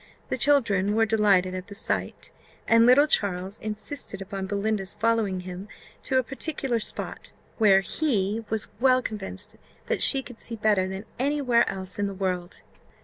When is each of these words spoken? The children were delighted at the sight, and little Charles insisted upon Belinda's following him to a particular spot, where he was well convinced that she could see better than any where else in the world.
The 0.29 0.37
children 0.39 0.95
were 0.95 1.05
delighted 1.05 1.53
at 1.53 1.67
the 1.67 1.75
sight, 1.75 2.31
and 2.67 2.87
little 2.87 3.05
Charles 3.05 3.59
insisted 3.59 4.19
upon 4.19 4.47
Belinda's 4.47 4.95
following 4.95 5.41
him 5.41 5.67
to 6.01 6.17
a 6.17 6.23
particular 6.23 6.79
spot, 6.79 7.31
where 7.59 7.81
he 7.81 8.43
was 8.49 8.67
well 8.79 9.03
convinced 9.03 9.57
that 9.85 10.01
she 10.01 10.23
could 10.23 10.39
see 10.39 10.55
better 10.55 10.87
than 10.87 11.05
any 11.19 11.39
where 11.39 11.69
else 11.69 11.99
in 11.99 12.07
the 12.07 12.15
world. 12.15 12.61